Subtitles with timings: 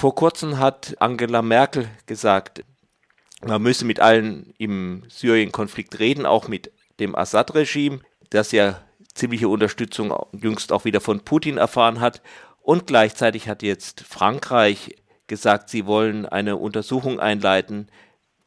[0.00, 2.64] Vor kurzem hat Angela Merkel gesagt,
[3.44, 8.80] man müsse mit allen im Syrien-Konflikt reden, auch mit dem Assad-Regime, das ja
[9.12, 12.22] ziemliche Unterstützung jüngst auch wieder von Putin erfahren hat.
[12.62, 17.90] Und gleichzeitig hat jetzt Frankreich gesagt, sie wollen eine Untersuchung einleiten,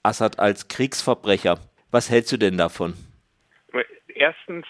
[0.02, 1.60] Assad als Kriegsverbrecher.
[1.92, 2.96] Was hältst du denn davon?
[4.24, 4.66] Erstens,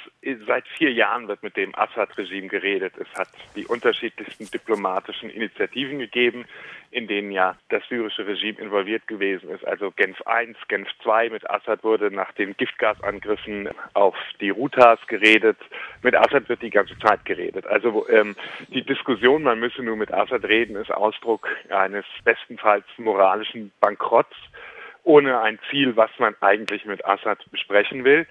[0.47, 2.95] seit vier Jahren wird mit dem Assad-Regime geredet.
[2.97, 6.45] Es hat die unterschiedlichsten diplomatischen Initiativen gegeben,
[6.89, 9.63] in denen ja das syrische Regime involviert gewesen ist.
[9.67, 11.29] Also Genf I, Genf II.
[11.29, 15.59] Mit Assad wurde nach den Giftgasangriffen auf die Rutas geredet.
[16.01, 17.67] Mit Assad wird die ganze Zeit geredet.
[17.67, 18.35] Also ähm,
[18.69, 24.35] die Diskussion, man müsse nur mit Assad reden, ist Ausdruck eines bestenfalls moralischen Bankrotts
[25.03, 28.25] ohne ein Ziel, was man eigentlich mit Assad besprechen will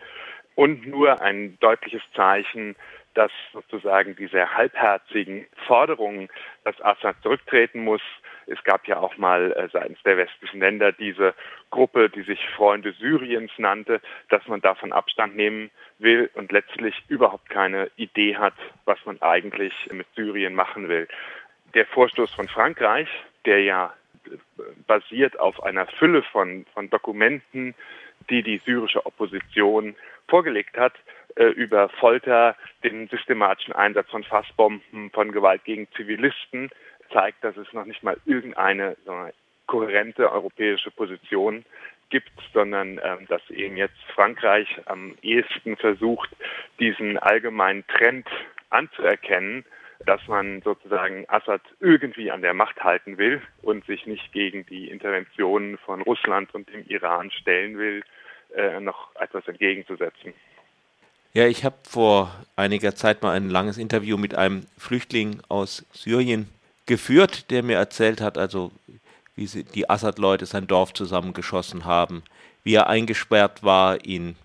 [0.54, 2.76] und nur ein deutliches Zeichen,
[3.14, 6.28] dass sozusagen diese halbherzigen Forderungen,
[6.64, 8.00] dass Assad zurücktreten muss,
[8.46, 11.34] es gab ja auch mal äh, seitens der westlichen Länder diese
[11.70, 14.00] Gruppe, die sich Freunde Syriens nannte,
[14.30, 19.72] dass man davon Abstand nehmen will und letztlich überhaupt keine Idee hat, was man eigentlich
[19.92, 21.06] mit Syrien machen will.
[21.74, 23.08] Der Vorstoß von Frankreich,
[23.44, 23.94] der ja
[24.86, 27.74] basiert auf einer Fülle von, von Dokumenten,
[28.30, 29.96] die die syrische Opposition
[30.32, 30.94] vorgelegt hat,
[31.36, 36.70] äh, über Folter, den systematischen Einsatz von Fassbomben, von Gewalt gegen Zivilisten,
[37.12, 38.96] zeigt, dass es noch nicht mal irgendeine
[39.66, 41.66] kohärente europäische Position
[42.08, 46.30] gibt, sondern ähm, dass eben jetzt Frankreich am ehesten versucht,
[46.80, 48.26] diesen allgemeinen Trend
[48.70, 49.66] anzuerkennen,
[50.06, 54.88] dass man sozusagen Assad irgendwie an der Macht halten will und sich nicht gegen die
[54.88, 58.02] Interventionen von Russland und dem Iran stellen will,
[58.56, 60.34] äh, noch etwas entgegenzusetzen.
[61.34, 66.48] Ja, ich habe vor einiger Zeit mal ein langes Interview mit einem Flüchtling aus Syrien
[66.84, 68.70] geführt, der mir erzählt hat, also
[69.34, 72.22] wie die Assad-Leute sein Dorf zusammengeschossen haben,
[72.64, 74.36] wie er eingesperrt war in,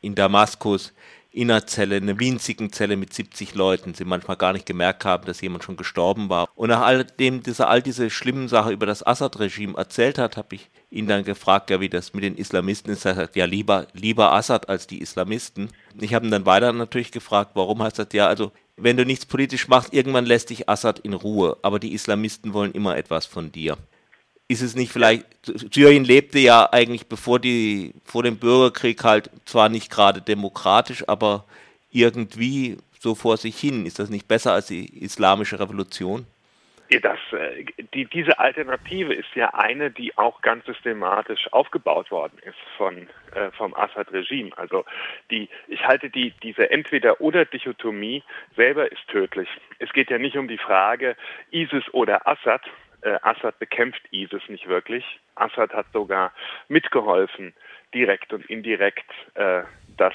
[0.00, 0.92] in Damaskus,
[1.32, 5.24] in einer Zelle, einer winzigen Zelle mit 70 Leuten, sie manchmal gar nicht gemerkt haben,
[5.24, 6.48] dass jemand schon gestorben war.
[6.54, 10.36] Und nach all dem, dass er all diese schlimmen Sachen über das Assad-Regime erzählt hat,
[10.36, 13.06] habe ich ihn dann gefragt, ja, wie das mit den Islamisten ist.
[13.06, 15.70] Er sagt, ja, lieber, lieber Assad als die Islamisten.
[15.98, 19.26] Ich habe ihn dann weiter natürlich gefragt, warum heißt das, ja, also, wenn du nichts
[19.26, 23.52] politisch machst, irgendwann lässt dich Assad in Ruhe, aber die Islamisten wollen immer etwas von
[23.52, 23.78] dir
[24.52, 29.68] ist es nicht vielleicht, Syrien lebte ja eigentlich bevor die, vor dem Bürgerkrieg halt zwar
[29.68, 31.44] nicht gerade demokratisch, aber
[31.90, 33.86] irgendwie so vor sich hin.
[33.86, 36.26] Ist das nicht besser als die islamische Revolution?
[37.00, 37.64] Das, äh,
[37.94, 43.50] die, diese Alternative ist ja eine, die auch ganz systematisch aufgebaut worden ist von, äh,
[43.52, 44.50] vom Assad-Regime.
[44.56, 44.84] Also
[45.30, 48.22] die, ich halte die, diese Entweder-oder-Dichotomie
[48.56, 49.48] selber ist tödlich.
[49.78, 51.16] Es geht ja nicht um die Frage
[51.50, 52.62] ISIS oder Assad,
[53.02, 55.04] äh, Assad bekämpft ISIS nicht wirklich.
[55.34, 56.32] Assad hat sogar
[56.68, 57.54] mitgeholfen,
[57.94, 59.62] direkt und indirekt, äh,
[59.96, 60.14] dass,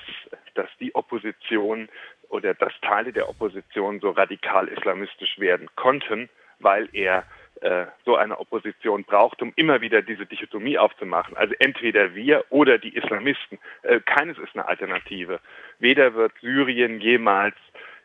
[0.56, 1.90] dass die Opposition
[2.30, 7.24] oder dass Teile der Opposition so radikal islamistisch werden konnten, weil er
[7.62, 11.36] äh, so eine Opposition braucht, um immer wieder diese Dichotomie aufzumachen.
[11.38, 13.60] Also entweder wir oder die Islamisten.
[13.84, 15.40] Äh, keines ist eine Alternative.
[15.80, 17.56] Weder wird Syrien jemals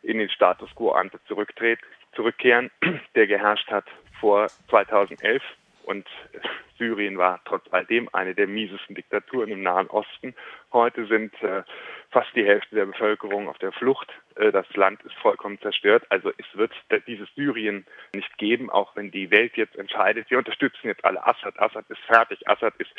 [0.01, 2.71] in den Status quo ante zurückkehren,
[3.15, 3.85] der geherrscht hat
[4.23, 5.43] vor 2011
[5.83, 6.07] und
[6.77, 10.33] Syrien war trotz alledem eine der miesesten Diktaturen im Nahen Osten.
[10.71, 11.63] Heute sind äh,
[12.09, 14.07] fast die Hälfte der Bevölkerung auf der Flucht.
[14.35, 16.05] Äh, das Land ist vollkommen zerstört.
[16.07, 16.71] Also es wird
[17.05, 17.85] dieses Syrien
[18.15, 20.31] nicht geben, auch wenn die Welt jetzt entscheidet.
[20.31, 21.59] Wir unterstützen jetzt alle Assad.
[21.59, 22.47] Assad ist fertig.
[22.47, 22.91] Assad ist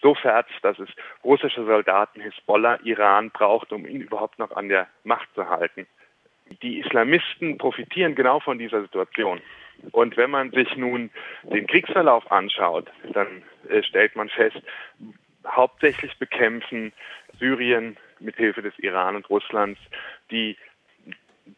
[0.00, 0.88] so fertig, dass es
[1.22, 5.86] russische Soldaten, Hisbollah, Iran braucht, um ihn überhaupt noch an der Macht zu halten.
[6.62, 9.42] Die Islamisten profitieren genau von dieser Situation.
[9.92, 11.10] Und wenn man sich nun
[11.42, 14.60] den Kriegsverlauf anschaut, dann äh, stellt man fest,
[15.46, 16.92] hauptsächlich bekämpfen
[17.38, 19.80] Syrien mit Hilfe des Iran und Russlands
[20.30, 20.56] die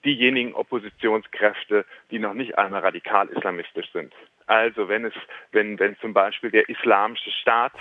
[0.04, 4.14] diejenigen Oppositionskräfte, die noch nicht einmal radikal islamistisch sind.
[4.46, 5.14] Also wenn es,
[5.50, 7.74] wenn, wenn zum Beispiel der islamische Staat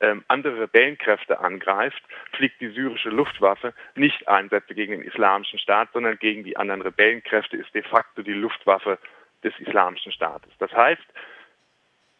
[0.00, 2.02] ähm, andere Rebellenkräfte angreift,
[2.32, 7.56] fliegt die syrische Luftwaffe nicht Einsätze gegen den islamischen Staat, sondern gegen die anderen Rebellenkräfte,
[7.56, 8.98] ist de facto die Luftwaffe
[9.44, 10.50] des Islamischen Staates.
[10.58, 11.02] Das heißt,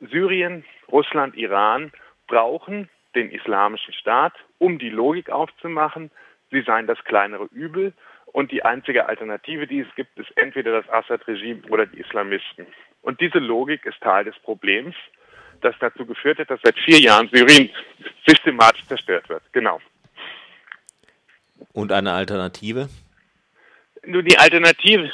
[0.01, 1.93] Syrien, Russland, Iran
[2.27, 6.11] brauchen den Islamischen Staat, um die Logik aufzumachen,
[6.51, 7.93] sie seien das kleinere Übel
[8.27, 12.67] und die einzige Alternative, die es gibt, ist entweder das Assad-Regime oder die Islamisten.
[13.03, 14.95] Und diese Logik ist Teil des Problems,
[15.61, 17.71] das dazu geführt hat, dass seit vier Jahren Syrien
[18.27, 19.43] systematisch zerstört wird.
[19.53, 19.81] Genau.
[21.73, 22.89] Und eine Alternative?
[24.05, 25.11] Nur die Alternative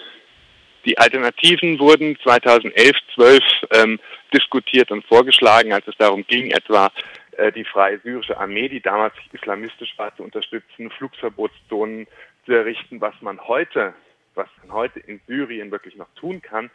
[0.84, 3.42] die Alternativen wurden 2011, 12
[3.72, 4.00] ähm,
[4.32, 6.90] diskutiert und vorgeschlagen, als es darum ging, etwa
[7.36, 12.06] äh, die Freie Syrische Armee, die damals islamistisch war, zu unterstützen, Flugverbotszonen
[12.46, 13.00] zu errichten.
[13.00, 13.94] Was man heute,
[14.34, 16.70] was man heute in Syrien wirklich noch tun kann,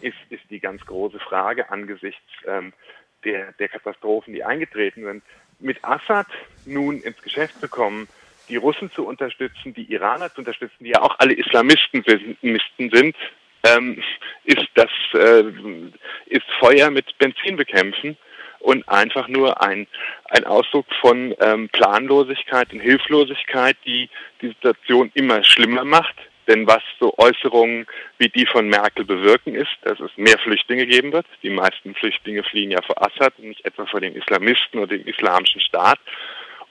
[0.00, 2.72] ist, ist die ganz große Frage angesichts ähm,
[3.24, 5.22] der, der Katastrophen, die eingetreten sind.
[5.58, 6.26] Mit Assad
[6.64, 8.08] nun ins Geschäft zu kommen,
[8.48, 13.16] die Russen zu unterstützen, die Iraner zu unterstützen, die ja auch alle Islamisten sind,
[13.64, 14.02] ähm,
[14.44, 15.44] ist das äh,
[16.26, 18.16] ist Feuer mit Benzin bekämpfen
[18.60, 19.86] und einfach nur ein,
[20.26, 24.08] ein Ausdruck von ähm, Planlosigkeit und Hilflosigkeit, die
[24.42, 26.14] die Situation immer schlimmer macht.
[26.46, 27.86] Denn was so Äußerungen
[28.18, 31.26] wie die von Merkel bewirken ist, dass es mehr Flüchtlinge geben wird.
[31.42, 35.60] Die meisten Flüchtlinge fliehen ja vor Assad, nicht etwa vor den Islamisten oder dem islamischen
[35.60, 36.00] Staat.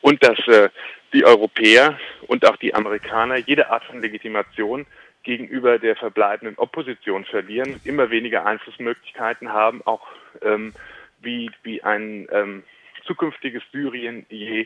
[0.02, 0.70] Und dass äh,
[1.14, 1.98] die Europäer
[2.28, 4.86] und auch die Amerikaner jede Art von Legitimation
[5.30, 10.08] gegenüber der verbleibenden Opposition verlieren, immer weniger Einflussmöglichkeiten haben, auch
[10.42, 10.74] ähm,
[11.22, 12.64] wie, wie ein ähm,
[13.06, 14.66] zukünftiges Syrien je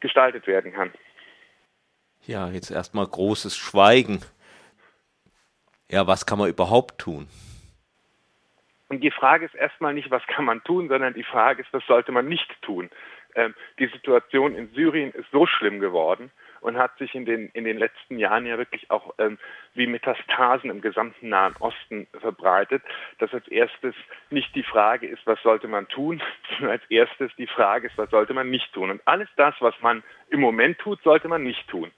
[0.00, 0.90] gestaltet werden kann.
[2.26, 4.20] Ja, jetzt erstmal großes Schweigen.
[5.90, 7.26] Ja, was kann man überhaupt tun?
[8.88, 11.86] Und die Frage ist erstmal nicht, was kann man tun, sondern die Frage ist, was
[11.86, 12.90] sollte man nicht tun.
[13.34, 16.30] Ähm, die Situation in Syrien ist so schlimm geworden,
[16.62, 19.38] und hat sich in den, in den letzten Jahren ja wirklich auch ähm,
[19.74, 22.82] wie Metastasen im gesamten Nahen Osten verbreitet,
[23.18, 23.94] dass als erstes
[24.30, 28.10] nicht die Frage ist, was sollte man tun, sondern als erstes die Frage ist, was
[28.10, 28.90] sollte man nicht tun.
[28.90, 31.90] Und alles das, was man im Moment tut, sollte man nicht tun.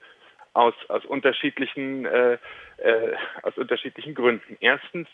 [0.53, 2.37] Aus, aus, unterschiedlichen, äh,
[2.77, 4.57] äh, aus unterschiedlichen Gründen.
[4.61, 5.07] Erstens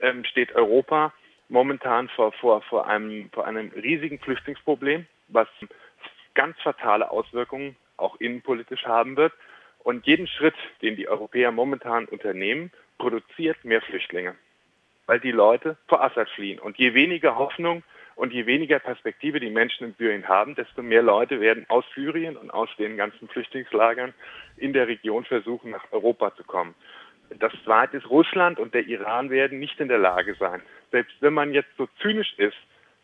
[0.00, 1.12] ähm, steht Europa
[1.48, 5.48] momentan vor, vor, vor, einem, vor einem riesigen Flüchtlingsproblem, was
[6.34, 9.32] ganz fatale Auswirkungen auch innenpolitisch haben wird.
[9.78, 14.34] Und jeden Schritt, den die Europäer momentan unternehmen, produziert mehr Flüchtlinge,
[15.06, 16.58] weil die Leute vor Assad fliehen.
[16.58, 17.82] Und je weniger Hoffnung
[18.16, 22.36] und je weniger Perspektive die Menschen in Syrien haben, desto mehr Leute werden aus Syrien
[22.36, 24.14] und aus den ganzen Flüchtlingslagern
[24.56, 26.74] in der Region versuchen, nach Europa zu kommen.
[27.38, 31.34] Das zweite ist, Russland und der Iran werden nicht in der Lage sein, selbst wenn
[31.34, 32.56] man jetzt so zynisch ist,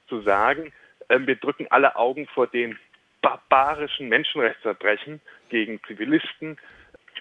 [0.08, 0.72] zu sagen,
[1.08, 2.78] äh, wir drücken alle Augen vor den
[3.22, 6.58] barbarischen Menschenrechtsverbrechen gegen Zivilisten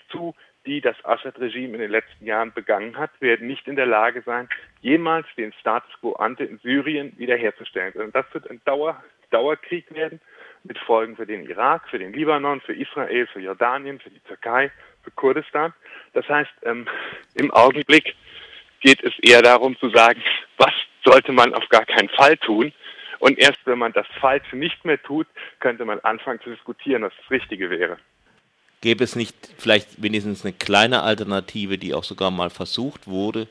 [0.09, 4.21] zu, die das Assad-Regime in den letzten Jahren begangen hat, werden nicht in der Lage
[4.24, 4.50] sein,
[4.81, 7.94] jemals den Status quo ante in Syrien wiederherzustellen.
[7.94, 9.01] Und das wird ein Dauer,
[9.31, 10.19] Dauerkrieg werden
[10.63, 14.71] mit Folgen für den Irak, für den Libanon, für Israel, für Jordanien, für die Türkei,
[15.03, 15.74] für Kurdistan.
[16.13, 16.88] Das heißt, ähm,
[17.36, 18.15] im Augenblick
[18.81, 20.21] geht es eher darum zu sagen,
[20.57, 22.71] was sollte man auf gar keinen Fall tun
[23.21, 25.27] und erst wenn man das Falsche nicht mehr tut,
[25.59, 27.97] könnte man anfangen zu diskutieren, was das Richtige wäre.
[28.81, 33.47] Gäbe es nicht vielleicht wenigstens eine kleine Alternative, die auch sogar mal versucht wurde,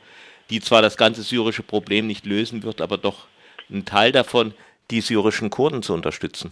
[0.51, 3.29] die zwar das ganze syrische Problem nicht lösen wird, aber doch
[3.71, 4.55] einen Teil davon,
[4.91, 6.51] die syrischen Kurden zu unterstützen?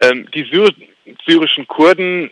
[0.00, 0.70] Ähm, die Syr
[1.26, 2.30] syrischen Kurden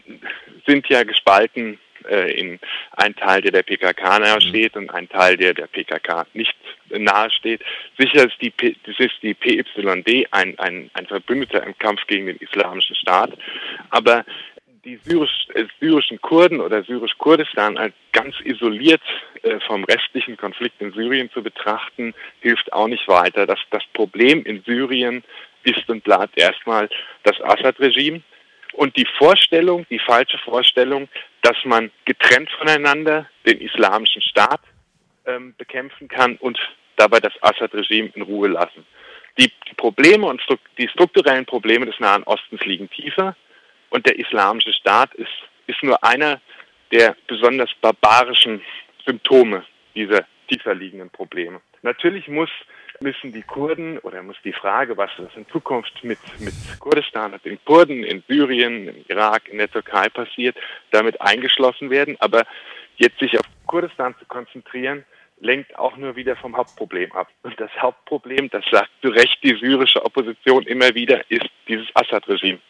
[0.67, 1.79] sind ja gespalten
[2.09, 2.61] äh, in
[2.93, 4.83] ein Teil, der der PKK nahesteht mhm.
[4.83, 6.55] und ein Teil, der der PKK nicht
[6.91, 7.63] nahesteht.
[7.99, 12.27] Sicher ist die, P, das ist die PYD ein, ein, ein Verbündeter im Kampf gegen
[12.27, 13.33] den Islamischen Staat,
[13.91, 14.25] aber
[14.85, 19.03] die syrisch, äh, syrischen Kurden oder syrisch-Kurdistan als ganz isoliert
[19.43, 23.47] äh, vom restlichen Konflikt in Syrien zu betrachten, hilft auch nicht weiter.
[23.47, 25.25] Das, das Problem in Syrien
[25.65, 26.89] ist und bleibt erstmal
[27.25, 28.23] das Assad-Regime
[28.75, 31.09] und die Vorstellung, die falsche Vorstellung,
[31.43, 34.61] dass man getrennt voneinander den islamischen Staat
[35.27, 36.59] ähm, bekämpfen kann und
[36.97, 38.87] dabei das Assad-Regime in Ruhe lassen.
[39.39, 40.43] Die, die Probleme und
[40.79, 43.37] die strukturellen Probleme des Nahen Ostens liegen tiefer
[43.91, 45.33] und der islamische Staat ist,
[45.67, 46.41] ist nur einer
[46.91, 48.63] der besonders barbarischen
[49.05, 49.65] Symptome
[49.95, 51.61] dieser tiefer liegenden Probleme.
[51.83, 52.51] Natürlich muss
[53.01, 57.63] müssen die Kurden oder muss die Frage, was in Zukunft mit, mit Kurdistan, mit den
[57.65, 60.57] Kurden in Syrien, im Irak, in der Türkei passiert,
[60.91, 62.17] damit eingeschlossen werden.
[62.21, 62.45] Aber
[62.97, 65.05] jetzt sich auf Kurdistan zu konzentrieren,
[65.39, 67.29] lenkt auch nur wieder vom Hauptproblem ab.
[67.43, 72.59] Und das Hauptproblem, das sagt zu Recht die syrische Opposition immer wieder, ist dieses Assad-Regime.